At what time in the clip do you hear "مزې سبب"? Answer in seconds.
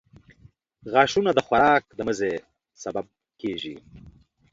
2.07-3.05